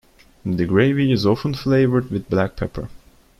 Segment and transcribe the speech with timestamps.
[0.43, 2.89] The gravy is often flavored with black pepper.